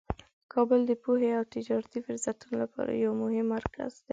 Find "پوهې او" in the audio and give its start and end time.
1.03-1.43